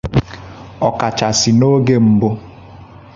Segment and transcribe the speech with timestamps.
[0.87, 2.29] ọkachasị n'oge mbụ.